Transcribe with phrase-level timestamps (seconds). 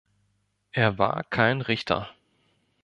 [0.71, 2.09] Er war kein Richter.